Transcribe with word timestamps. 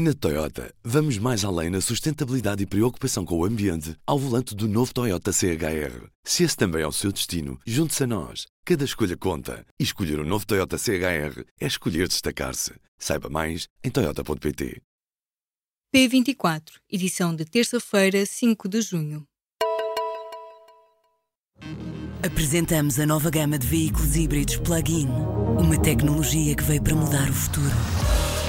Na 0.00 0.14
Toyota, 0.14 0.72
vamos 0.84 1.18
mais 1.18 1.44
além 1.44 1.70
na 1.70 1.80
sustentabilidade 1.80 2.62
e 2.62 2.66
preocupação 2.66 3.24
com 3.24 3.36
o 3.36 3.44
ambiente 3.44 3.96
ao 4.06 4.16
volante 4.16 4.54
do 4.54 4.68
novo 4.68 4.94
Toyota 4.94 5.32
CHR. 5.32 6.06
Se 6.22 6.44
esse 6.44 6.56
também 6.56 6.82
é 6.82 6.86
o 6.86 6.92
seu 6.92 7.10
destino, 7.10 7.58
junte-se 7.66 8.04
a 8.04 8.06
nós. 8.06 8.46
Cada 8.64 8.84
escolha 8.84 9.16
conta. 9.16 9.66
E 9.76 9.82
escolher 9.82 10.20
o 10.20 10.22
um 10.22 10.24
novo 10.24 10.46
Toyota 10.46 10.78
CHR 10.78 11.42
é 11.60 11.66
escolher 11.66 12.06
destacar-se. 12.06 12.74
Saiba 12.96 13.28
mais 13.28 13.66
em 13.82 13.90
Toyota.pt. 13.90 14.80
P24, 15.92 16.74
edição 16.88 17.34
de 17.34 17.44
terça-feira, 17.44 18.24
5 18.24 18.68
de 18.68 18.80
junho. 18.80 19.24
Apresentamos 22.24 23.00
a 23.00 23.06
nova 23.06 23.30
gama 23.30 23.58
de 23.58 23.66
veículos 23.66 24.14
híbridos 24.14 24.58
plug-in. 24.58 25.08
Uma 25.58 25.76
tecnologia 25.76 26.54
que 26.54 26.62
veio 26.62 26.84
para 26.84 26.94
mudar 26.94 27.28
o 27.28 27.34
futuro. 27.34 27.74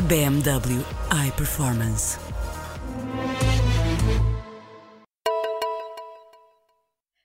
BMW 0.07 0.98
iPerformance. 1.11 2.28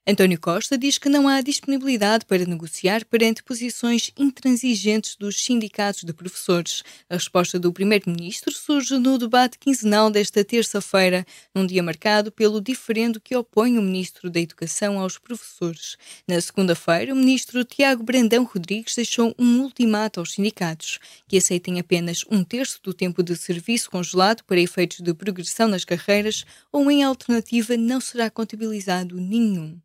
António 0.07 0.39
Costa 0.39 0.77
diz 0.77 0.99
que 0.99 1.09
não 1.09 1.27
há 1.27 1.41
disponibilidade 1.41 2.27
para 2.27 2.45
negociar 2.45 3.07
perante 3.07 3.43
posições 3.43 4.13
intransigentes 4.19 5.17
dos 5.17 5.43
sindicatos 5.43 6.05
de 6.05 6.13
professores. 6.13 6.83
A 7.09 7.15
resposta 7.15 7.59
do 7.59 7.73
Primeiro-Ministro 7.73 8.53
surge 8.53 8.99
no 8.99 9.17
debate 9.17 9.59
quinzenal 9.59 10.11
desta 10.11 10.45
terça-feira, 10.45 11.25
num 11.55 11.67
dia 11.67 11.83
marcado 11.83 12.31
pelo 12.31 12.61
diferendo 12.61 13.19
que 13.19 13.35
opõe 13.35 13.79
o 13.79 13.83
Ministro 13.83 14.29
da 14.29 14.39
Educação 14.39 15.01
aos 15.01 15.17
professores. 15.17 15.97
Na 16.29 16.39
segunda-feira, 16.39 17.15
o 17.15 17.17
Ministro 17.17 17.65
Tiago 17.65 18.03
Brandão 18.03 18.45
Rodrigues 18.45 18.95
deixou 18.95 19.35
um 19.39 19.63
ultimato 19.63 20.21
aos 20.21 20.33
sindicatos, 20.33 20.99
que 21.27 21.39
aceitem 21.39 21.81
apenas 21.81 22.27
um 22.31 22.45
terço 22.45 22.79
do 22.83 22.93
tempo 22.93 23.23
de 23.23 23.35
serviço 23.37 23.91
congelado 23.91 24.45
para 24.45 24.61
efeitos 24.61 25.01
de 25.01 25.15
progressão 25.15 25.67
nas 25.67 25.83
carreiras 25.83 26.45
ou, 26.71 26.91
em 26.91 27.03
alternativa, 27.03 27.75
não 27.79 28.03
será 28.03 28.29
contabilizado 28.29 29.19
nenhum. 29.19 29.81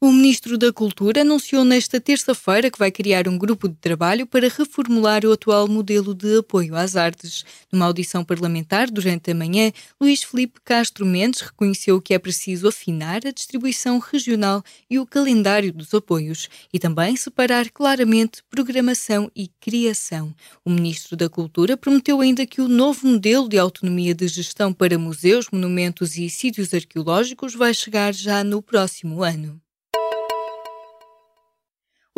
O 0.00 0.12
Ministro 0.12 0.56
da 0.56 0.72
Cultura 0.72 1.22
anunciou 1.22 1.64
nesta 1.64 2.00
terça-feira 2.00 2.70
que 2.70 2.78
vai 2.78 2.88
criar 2.88 3.26
um 3.26 3.36
grupo 3.36 3.68
de 3.68 3.74
trabalho 3.74 4.28
para 4.28 4.48
reformular 4.48 5.24
o 5.24 5.32
atual 5.32 5.66
modelo 5.66 6.14
de 6.14 6.38
apoio 6.38 6.76
às 6.76 6.94
artes. 6.94 7.44
Numa 7.72 7.86
audição 7.86 8.24
parlamentar 8.24 8.88
durante 8.92 9.32
a 9.32 9.34
manhã, 9.34 9.72
Luís 10.00 10.22
Felipe 10.22 10.60
Castro 10.64 11.04
Mendes 11.04 11.40
reconheceu 11.40 12.00
que 12.00 12.14
é 12.14 12.18
preciso 12.20 12.68
afinar 12.68 13.26
a 13.26 13.32
distribuição 13.32 13.98
regional 13.98 14.62
e 14.88 15.00
o 15.00 15.06
calendário 15.06 15.72
dos 15.72 15.92
apoios 15.92 16.48
e 16.72 16.78
também 16.78 17.16
separar 17.16 17.68
claramente 17.68 18.44
programação 18.48 19.28
e 19.34 19.48
criação. 19.60 20.32
O 20.64 20.70
Ministro 20.70 21.16
da 21.16 21.28
Cultura 21.28 21.76
prometeu 21.76 22.20
ainda 22.20 22.46
que 22.46 22.60
o 22.60 22.68
novo 22.68 23.04
modelo 23.04 23.48
de 23.48 23.58
autonomia 23.58 24.14
de 24.14 24.28
gestão 24.28 24.72
para 24.72 24.96
museus, 24.96 25.48
monumentos 25.50 26.16
e 26.16 26.30
sítios 26.30 26.72
arqueológicos 26.72 27.56
vai 27.56 27.74
chegar 27.74 28.14
já 28.14 28.44
no 28.44 28.62
próximo 28.62 29.24
ano. 29.24 29.60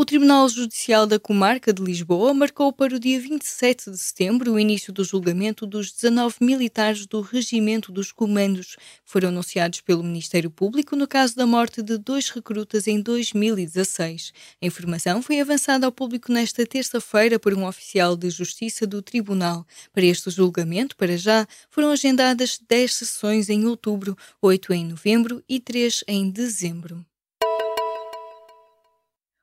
O 0.01 0.05
Tribunal 0.07 0.49
Judicial 0.49 1.07
da 1.07 1.21
Comarca 1.21 1.75
de 1.75 1.83
Lisboa 1.83 2.33
marcou 2.33 2.73
para 2.73 2.97
o 2.97 2.99
dia 2.99 3.21
27 3.21 3.91
de 3.91 3.99
setembro 3.99 4.55
o 4.55 4.59
início 4.59 4.95
do 4.95 5.05
julgamento 5.05 5.67
dos 5.67 5.93
19 5.93 6.37
militares 6.41 7.05
do 7.05 7.21
Regimento 7.21 7.93
dos 7.93 8.11
Comandos, 8.11 8.77
foram 9.05 9.29
anunciados 9.29 9.83
pelo 9.83 10.03
Ministério 10.03 10.51
Público 10.51 10.97
no 10.97 11.07
caso 11.07 11.37
da 11.37 11.45
morte 11.45 11.83
de 11.83 11.99
dois 11.99 12.31
recrutas 12.31 12.87
em 12.87 12.99
2016. 12.99 14.33
A 14.63 14.65
informação 14.65 15.21
foi 15.21 15.39
avançada 15.39 15.85
ao 15.85 15.93
público 15.93 16.33
nesta 16.33 16.65
terça-feira 16.65 17.39
por 17.39 17.53
um 17.53 17.67
oficial 17.67 18.17
de 18.17 18.31
Justiça 18.31 18.87
do 18.87 19.03
Tribunal. 19.03 19.67
Para 19.93 20.07
este 20.07 20.31
julgamento, 20.31 20.97
para 20.97 21.19
já, 21.19 21.47
foram 21.69 21.91
agendadas 21.91 22.59
10 22.67 22.95
sessões 22.95 23.51
em 23.51 23.67
outubro, 23.67 24.17
8 24.41 24.73
em 24.73 24.87
novembro 24.87 25.45
e 25.47 25.61
3 25.61 26.05
em 26.09 26.31
dezembro. 26.31 27.05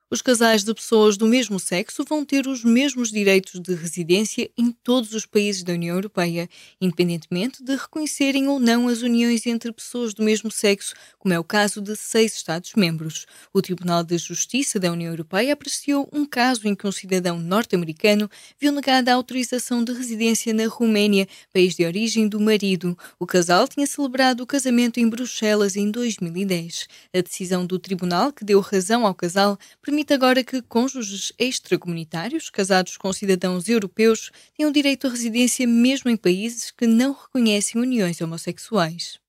Os 0.09 0.21
casais 0.21 0.63
de 0.63 0.73
pessoas 0.73 1.17
do 1.17 1.27
mesmo 1.27 1.59
sexo 1.59 2.05
vão 2.07 2.23
ter 2.23 2.47
os 2.47 2.63
mesmos 2.63 3.11
direitos 3.11 3.59
de 3.59 3.75
residência 3.75 4.49
em 4.57 4.71
todos 4.71 5.11
os 5.11 5.25
países 5.25 5.63
da 5.63 5.73
União 5.73 5.97
Europeia, 5.97 6.47
independentemente 6.79 7.61
de 7.61 7.75
reconhecerem 7.75 8.47
ou 8.47 8.57
não 8.57 8.87
as 8.87 9.01
uniões 9.01 9.45
entre 9.45 9.69
pessoas 9.69 10.13
do 10.13 10.23
mesmo 10.23 10.49
sexo, 10.49 10.93
como 11.19 11.33
é 11.33 11.39
o 11.39 11.43
caso 11.43 11.81
de 11.81 11.93
seis 11.97 12.33
Estados-membros. 12.37 13.25
O 13.51 13.61
Tribunal 13.61 14.01
de 14.01 14.17
Justiça 14.17 14.79
da 14.79 14.93
União 14.93 15.11
Europeia 15.11 15.51
apreciou 15.51 16.07
um 16.13 16.25
caso 16.25 16.69
em 16.69 16.73
que 16.73 16.87
um 16.87 16.91
cidadão 16.91 17.37
norte-americano 17.37 18.29
viu 18.57 18.71
negada 18.71 19.11
a 19.11 19.15
autorização 19.15 19.83
de 19.83 19.91
residência 19.91 20.53
na 20.53 20.67
Roménia, 20.67 21.27
país 21.51 21.75
de 21.75 21.83
origem 21.83 22.29
do 22.29 22.39
marido. 22.39 22.97
O 23.19 23.25
casal 23.25 23.67
tinha 23.67 23.85
celebrado 23.85 24.41
o 24.41 24.47
casamento 24.47 25.01
em 25.01 25.09
Bruxelas 25.09 25.75
em 25.75 25.91
2010. 25.91 26.87
A 27.13 27.19
decisão 27.19 27.65
do 27.65 27.77
tribunal, 27.77 28.31
que 28.31 28.45
deu 28.45 28.61
razão 28.61 29.05
ao 29.05 29.13
casal, 29.13 29.59
permite 29.97 30.13
agora 30.13 30.43
que 30.43 30.61
cônjuges 30.61 31.33
extracomunitários, 31.39 32.51
casados 32.51 32.97
com 32.97 33.11
cidadãos 33.11 33.67
europeus, 33.67 34.29
tenham 34.55 34.71
direito 34.71 35.07
à 35.07 35.09
residência 35.09 35.65
mesmo 35.65 36.11
em 36.11 36.15
países 36.15 36.69
que 36.69 36.85
não 36.85 37.13
reconhecem 37.13 37.81
uniões 37.81 38.21
homossexuais. 38.21 39.19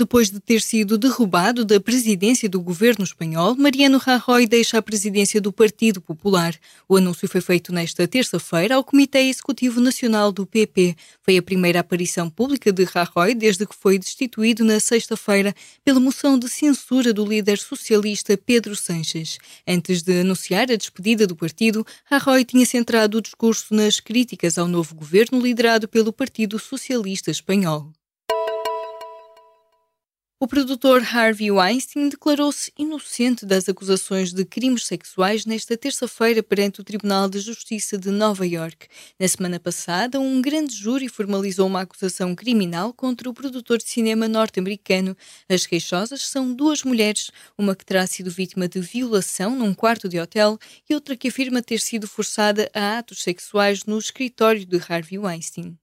Depois 0.00 0.30
de 0.30 0.40
ter 0.40 0.62
sido 0.62 0.96
derrubado 0.96 1.62
da 1.62 1.78
presidência 1.78 2.48
do 2.48 2.58
governo 2.58 3.04
espanhol, 3.04 3.54
Mariano 3.54 3.98
Rajoy 3.98 4.46
deixa 4.46 4.78
a 4.78 4.82
presidência 4.82 5.42
do 5.42 5.52
Partido 5.52 6.00
Popular. 6.00 6.58
O 6.88 6.96
anúncio 6.96 7.28
foi 7.28 7.42
feito 7.42 7.70
nesta 7.70 8.08
terça-feira 8.08 8.76
ao 8.76 8.82
Comitê 8.82 9.18
Executivo 9.28 9.78
Nacional 9.78 10.32
do 10.32 10.46
PP. 10.46 10.96
Foi 11.20 11.36
a 11.36 11.42
primeira 11.42 11.80
aparição 11.80 12.30
pública 12.30 12.72
de 12.72 12.84
Rajoy 12.84 13.34
desde 13.34 13.66
que 13.66 13.76
foi 13.76 13.98
destituído 13.98 14.64
na 14.64 14.80
sexta-feira 14.80 15.54
pela 15.84 16.00
moção 16.00 16.38
de 16.38 16.48
censura 16.48 17.12
do 17.12 17.26
líder 17.26 17.58
socialista 17.58 18.38
Pedro 18.38 18.74
Sanches. 18.74 19.36
Antes 19.68 20.00
de 20.00 20.22
anunciar 20.22 20.72
a 20.72 20.76
despedida 20.76 21.26
do 21.26 21.36
partido, 21.36 21.86
Rajoy 22.06 22.42
tinha 22.46 22.64
centrado 22.64 23.18
o 23.18 23.20
discurso 23.20 23.74
nas 23.74 24.00
críticas 24.00 24.56
ao 24.56 24.66
novo 24.66 24.94
governo 24.94 25.38
liderado 25.38 25.86
pelo 25.86 26.10
Partido 26.10 26.58
Socialista 26.58 27.30
Espanhol. 27.30 27.92
O 30.42 30.48
produtor 30.48 31.02
Harvey 31.02 31.50
Weinstein 31.50 32.08
declarou-se 32.08 32.72
inocente 32.78 33.44
das 33.44 33.68
acusações 33.68 34.32
de 34.32 34.42
crimes 34.42 34.86
sexuais 34.86 35.44
nesta 35.44 35.76
terça-feira 35.76 36.42
perante 36.42 36.80
o 36.80 36.82
Tribunal 36.82 37.28
de 37.28 37.40
Justiça 37.40 37.98
de 37.98 38.10
Nova 38.10 38.46
York. 38.46 38.88
Na 39.18 39.28
semana 39.28 39.60
passada, 39.60 40.18
um 40.18 40.40
grande 40.40 40.74
júri 40.74 41.10
formalizou 41.10 41.66
uma 41.66 41.82
acusação 41.82 42.34
criminal 42.34 42.94
contra 42.94 43.28
o 43.28 43.34
produtor 43.34 43.76
de 43.76 43.90
cinema 43.90 44.26
norte-americano. 44.26 45.14
As 45.46 45.66
queixosas 45.66 46.22
são 46.22 46.54
duas 46.54 46.84
mulheres, 46.84 47.30
uma 47.58 47.76
que 47.76 47.84
terá 47.84 48.06
sido 48.06 48.30
vítima 48.30 48.66
de 48.66 48.80
violação 48.80 49.54
num 49.54 49.74
quarto 49.74 50.08
de 50.08 50.18
hotel 50.18 50.58
e 50.88 50.94
outra 50.94 51.18
que 51.18 51.28
afirma 51.28 51.60
ter 51.60 51.80
sido 51.80 52.08
forçada 52.08 52.70
a 52.72 52.96
atos 52.96 53.22
sexuais 53.22 53.84
no 53.84 53.98
escritório 53.98 54.64
de 54.64 54.80
Harvey 54.88 55.18
Weinstein. 55.18 55.76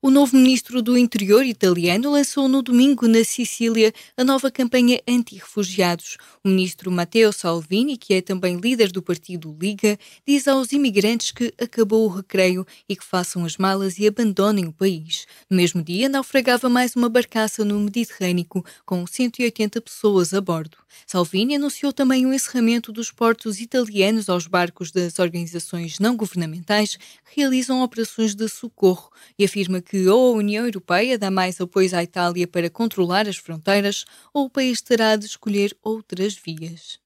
O 0.00 0.12
novo 0.12 0.36
ministro 0.36 0.80
do 0.80 0.96
Interior 0.96 1.44
italiano 1.44 2.12
lançou 2.12 2.48
no 2.48 2.62
domingo 2.62 3.08
na 3.08 3.24
Sicília 3.24 3.92
a 4.16 4.22
nova 4.22 4.48
campanha 4.48 5.02
anti-refugiados. 5.08 6.16
O 6.44 6.48
ministro 6.48 6.88
Matteo 6.88 7.32
Salvini, 7.32 7.96
que 7.96 8.14
é 8.14 8.22
também 8.22 8.58
líder 8.58 8.92
do 8.92 9.02
partido 9.02 9.56
Liga, 9.60 9.98
diz 10.24 10.46
aos 10.46 10.70
imigrantes 10.70 11.32
que 11.32 11.52
acabou 11.60 12.04
o 12.04 12.14
recreio 12.14 12.64
e 12.88 12.94
que 12.94 13.04
façam 13.04 13.44
as 13.44 13.56
malas 13.56 13.98
e 13.98 14.06
abandonem 14.06 14.66
o 14.66 14.72
país. 14.72 15.26
No 15.50 15.56
mesmo 15.56 15.82
dia, 15.82 16.08
naufragava 16.08 16.68
mais 16.68 16.94
uma 16.94 17.08
barcaça 17.08 17.64
no 17.64 17.80
Mediterrâneo 17.80 18.46
com 18.86 19.04
180 19.04 19.80
pessoas 19.80 20.32
a 20.32 20.40
bordo. 20.40 20.78
Salvini 21.06 21.56
anunciou 21.56 21.92
também 21.92 22.24
o 22.24 22.32
encerramento 22.32 22.92
dos 22.92 23.10
portos 23.10 23.60
italianos 23.60 24.28
aos 24.28 24.46
barcos 24.46 24.90
das 24.90 25.18
organizações 25.18 25.98
não 25.98 26.16
governamentais 26.16 26.96
que 26.96 27.40
realizam 27.40 27.82
operações 27.82 28.34
de 28.34 28.48
socorro 28.48 29.10
e 29.38 29.44
afirma 29.44 29.80
que 29.80 29.87
ou 30.08 30.34
a 30.34 30.36
União 30.36 30.64
Europeia 30.66 31.18
dá 31.18 31.30
mais 31.30 31.60
apoio 31.60 31.94
à 31.96 32.02
Itália 32.02 32.46
para 32.46 32.68
controlar 32.68 33.28
as 33.28 33.36
fronteiras, 33.36 34.04
ou 34.34 34.46
o 34.46 34.50
país 34.50 34.82
terá 34.82 35.16
de 35.16 35.26
escolher 35.26 35.76
outras 35.82 36.34
vias 36.34 36.98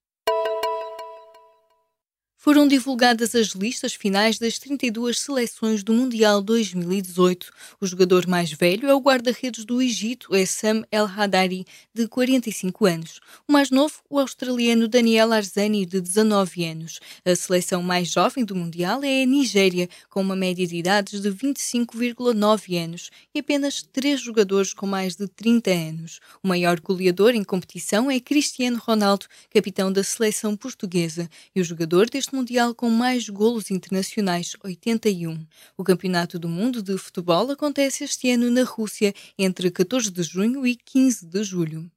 foram 2.42 2.66
divulgadas 2.66 3.36
as 3.36 3.50
listas 3.50 3.94
finais 3.94 4.36
das 4.36 4.58
32 4.58 5.20
seleções 5.20 5.84
do 5.84 5.92
Mundial 5.94 6.42
2018. 6.42 7.52
O 7.80 7.86
jogador 7.86 8.26
mais 8.26 8.50
velho 8.50 8.88
é 8.88 8.92
o 8.92 8.98
guarda-redes 8.98 9.64
do 9.64 9.80
Egito, 9.80 10.34
é 10.34 10.44
Sam 10.44 10.82
El 10.90 11.06
Hadari, 11.06 11.64
de 11.94 12.08
45 12.08 12.84
anos. 12.84 13.20
O 13.46 13.52
mais 13.52 13.70
novo, 13.70 13.94
o 14.10 14.18
australiano 14.18 14.88
Daniel 14.88 15.32
Arzani, 15.32 15.86
de 15.86 16.00
19 16.00 16.64
anos. 16.64 16.98
A 17.24 17.36
seleção 17.36 17.80
mais 17.80 18.08
jovem 18.08 18.44
do 18.44 18.56
Mundial 18.56 19.04
é 19.04 19.22
a 19.22 19.26
Nigéria, 19.26 19.88
com 20.10 20.20
uma 20.20 20.34
média 20.34 20.66
de 20.66 20.74
idades 20.74 21.20
de 21.20 21.30
25,9 21.30 22.76
anos 22.76 23.10
e 23.32 23.38
apenas 23.38 23.82
três 23.92 24.20
jogadores 24.20 24.74
com 24.74 24.84
mais 24.84 25.14
de 25.14 25.28
30 25.28 25.70
anos. 25.70 26.18
O 26.42 26.48
maior 26.48 26.80
goleador 26.80 27.36
em 27.36 27.44
competição 27.44 28.10
é 28.10 28.18
Cristiano 28.18 28.78
Ronaldo, 28.84 29.26
capitão 29.48 29.92
da 29.92 30.02
seleção 30.02 30.56
portuguesa, 30.56 31.30
e 31.54 31.60
o 31.60 31.64
jogador 31.64 32.10
deste 32.10 32.31
mundial 32.32 32.74
com 32.74 32.88
mais 32.88 33.28
golos 33.28 33.70
internacionais, 33.70 34.56
81. 34.64 35.46
O 35.76 35.84
Campeonato 35.84 36.38
do 36.38 36.48
Mundo 36.48 36.82
de 36.82 36.96
Futebol 36.96 37.50
acontece 37.50 38.04
este 38.04 38.30
ano 38.30 38.50
na 38.50 38.64
Rússia, 38.64 39.14
entre 39.38 39.70
14 39.70 40.10
de 40.10 40.22
junho 40.22 40.66
e 40.66 40.74
15 40.74 41.26
de 41.26 41.44
julho. 41.44 41.90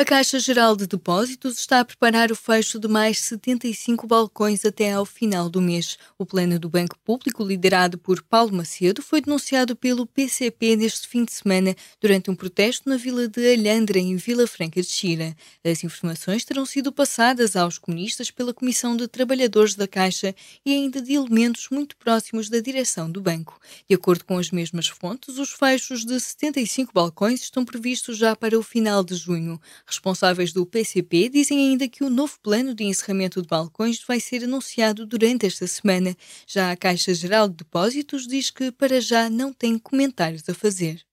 A 0.00 0.04
Caixa 0.04 0.38
Geral 0.38 0.76
de 0.76 0.86
Depósitos 0.86 1.58
está 1.58 1.80
a 1.80 1.84
preparar 1.84 2.30
o 2.30 2.36
fecho 2.36 2.78
de 2.78 2.86
mais 2.86 3.18
75 3.18 4.06
balcões 4.06 4.64
até 4.64 4.92
ao 4.92 5.04
final 5.04 5.50
do 5.50 5.60
mês. 5.60 5.98
O 6.16 6.24
plano 6.24 6.56
do 6.56 6.68
Banco 6.68 6.96
Público, 7.00 7.42
liderado 7.42 7.98
por 7.98 8.22
Paulo 8.22 8.54
Macedo, 8.54 9.02
foi 9.02 9.20
denunciado 9.20 9.74
pelo 9.74 10.06
PCP 10.06 10.76
neste 10.76 11.08
fim 11.08 11.24
de 11.24 11.32
semana 11.32 11.74
durante 12.00 12.30
um 12.30 12.36
protesto 12.36 12.88
na 12.88 12.96
vila 12.96 13.26
de 13.26 13.40
Alhandra, 13.52 13.98
em 13.98 14.14
Vila 14.14 14.46
Franca 14.46 14.80
de 14.80 14.86
Xira. 14.86 15.34
As 15.64 15.82
informações 15.82 16.44
terão 16.44 16.64
sido 16.64 16.92
passadas 16.92 17.56
aos 17.56 17.76
comunistas 17.76 18.30
pela 18.30 18.54
Comissão 18.54 18.96
de 18.96 19.08
Trabalhadores 19.08 19.74
da 19.74 19.88
Caixa 19.88 20.32
e 20.64 20.72
ainda 20.74 21.02
de 21.02 21.14
elementos 21.14 21.66
muito 21.72 21.96
próximos 21.96 22.48
da 22.48 22.60
direção 22.60 23.10
do 23.10 23.20
banco. 23.20 23.60
De 23.88 23.96
acordo 23.96 24.24
com 24.24 24.38
as 24.38 24.52
mesmas 24.52 24.86
fontes, 24.86 25.38
os 25.38 25.50
fechos 25.50 26.04
de 26.04 26.20
75 26.20 26.92
balcões 26.94 27.40
estão 27.40 27.64
previstos 27.64 28.16
já 28.16 28.36
para 28.36 28.56
o 28.56 28.62
final 28.62 29.02
de 29.02 29.16
junho. 29.16 29.60
Responsáveis 29.88 30.52
do 30.52 30.66
PCP 30.66 31.30
dizem 31.30 31.70
ainda 31.70 31.88
que 31.88 32.04
o 32.04 32.10
novo 32.10 32.38
plano 32.42 32.74
de 32.74 32.84
encerramento 32.84 33.40
de 33.40 33.48
balcões 33.48 34.04
vai 34.06 34.20
ser 34.20 34.44
anunciado 34.44 35.06
durante 35.06 35.46
esta 35.46 35.66
semana. 35.66 36.14
Já 36.46 36.70
a 36.70 36.76
Caixa 36.76 37.14
Geral 37.14 37.48
de 37.48 37.56
Depósitos 37.56 38.26
diz 38.26 38.50
que 38.50 38.70
para 38.70 39.00
já 39.00 39.30
não 39.30 39.50
tem 39.50 39.78
comentários 39.78 40.46
a 40.46 40.52
fazer. 40.52 41.07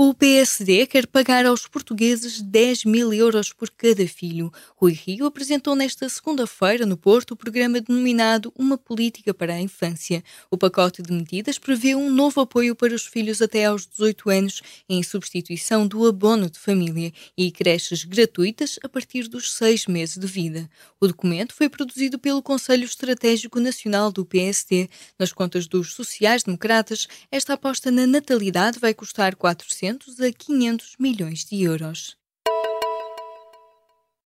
O 0.00 0.14
PSD 0.14 0.86
quer 0.86 1.08
pagar 1.08 1.44
aos 1.44 1.66
portugueses 1.66 2.40
10 2.40 2.84
mil 2.84 3.12
euros 3.12 3.52
por 3.52 3.68
cada 3.68 4.06
filho. 4.06 4.52
Rui 4.76 4.92
Rio 4.92 5.26
apresentou 5.26 5.74
nesta 5.74 6.08
segunda-feira 6.08 6.86
no 6.86 6.96
Porto 6.96 7.32
o 7.32 7.36
programa 7.36 7.80
denominado 7.80 8.52
Uma 8.56 8.78
Política 8.78 9.34
para 9.34 9.54
a 9.54 9.60
Infância. 9.60 10.22
O 10.52 10.56
pacote 10.56 11.02
de 11.02 11.12
medidas 11.12 11.58
prevê 11.58 11.96
um 11.96 12.12
novo 12.12 12.40
apoio 12.40 12.76
para 12.76 12.94
os 12.94 13.06
filhos 13.06 13.42
até 13.42 13.64
aos 13.64 13.88
18 13.88 14.30
anos, 14.30 14.62
em 14.88 15.02
substituição 15.02 15.84
do 15.84 16.06
abono 16.06 16.48
de 16.48 16.60
família, 16.60 17.12
e 17.36 17.50
creches 17.50 18.04
gratuitas 18.04 18.78
a 18.84 18.88
partir 18.88 19.26
dos 19.26 19.52
seis 19.52 19.88
meses 19.88 20.16
de 20.16 20.28
vida. 20.28 20.70
O 21.00 21.08
documento 21.08 21.52
foi 21.52 21.68
produzido 21.68 22.20
pelo 22.20 22.40
Conselho 22.40 22.84
Estratégico 22.84 23.58
Nacional 23.58 24.12
do 24.12 24.24
PSD. 24.24 24.88
Nas 25.18 25.32
contas 25.32 25.66
dos 25.66 25.92
sociais-democratas, 25.92 27.08
esta 27.32 27.54
aposta 27.54 27.90
na 27.90 28.06
natalidade 28.06 28.78
vai 28.78 28.94
custar 28.94 29.34
400 29.34 29.87
400 29.88 30.20
a 30.20 30.32
500 30.32 30.96
milhões 30.98 31.44
de 31.44 31.62
euros. 31.62 32.16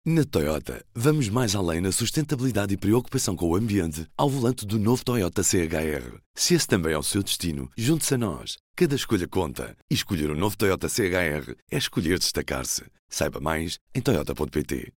Na 0.05 0.23
Toyota, 0.23 0.83
vamos 0.95 1.27
mais 1.27 1.53
além 1.53 1.81
na 1.81 1.91
sustentabilidade 1.91 2.73
e 2.73 2.77
preocupação 2.77 3.35
com 3.35 3.49
o 3.49 3.55
ambiente 3.55 4.07
ao 4.17 4.29
volante 4.29 4.65
do 4.65 4.79
novo 4.79 5.03
Toyota 5.03 5.43
CHR. 5.43 6.17
Se 6.33 6.53
esse 6.53 6.65
também 6.65 6.93
é 6.93 6.97
o 6.97 7.03
seu 7.03 7.21
destino, 7.21 7.69
junte-se 7.77 8.15
a 8.15 8.17
nós. 8.17 8.57
Cada 8.75 8.95
escolha 8.95 9.27
conta. 9.27 9.75
E 9.91 9.93
escolher 9.93 10.31
o 10.31 10.33
um 10.33 10.37
novo 10.37 10.57
Toyota 10.57 10.87
CHR 10.87 11.53
é 11.69 11.77
escolher 11.77 12.17
destacar-se. 12.17 12.85
Saiba 13.09 13.41
mais 13.41 13.77
em 13.93 14.01
Toyota.pt. 14.01 14.93